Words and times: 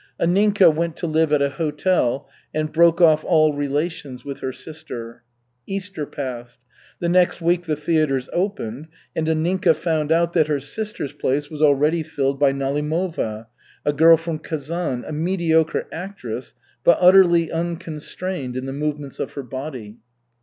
Anninka 0.19 0.73
went 0.73 0.97
to 0.97 1.05
live 1.05 1.31
at 1.31 1.43
a 1.43 1.51
hotel 1.51 2.27
and 2.55 2.71
broke 2.73 2.99
off 2.99 3.23
all 3.23 3.53
relations 3.53 4.25
with 4.25 4.39
her 4.39 4.51
sister. 4.51 5.21
Easter 5.67 6.07
passed. 6.07 6.57
The 6.99 7.07
next 7.07 7.39
week 7.39 7.67
the 7.67 7.75
theatres 7.75 8.27
opened, 8.33 8.87
and 9.15 9.27
Anninka 9.27 9.75
found 9.75 10.11
out 10.11 10.33
that 10.33 10.47
her 10.47 10.59
sister's 10.59 11.13
place 11.13 11.51
was 11.51 11.61
already 11.61 12.01
filled 12.01 12.39
by 12.39 12.51
Nalimova, 12.51 13.45
a 13.85 13.93
girl 13.93 14.17
from 14.17 14.39
Kazan, 14.39 15.05
a 15.05 15.11
mediocre 15.11 15.85
actress, 15.91 16.55
but 16.83 16.97
utterly 16.99 17.51
unconstrained 17.51 18.57
in 18.57 18.65
the 18.65 18.73
movements 18.73 19.19
of 19.19 19.33
her 19.33 19.43
body. 19.43 19.97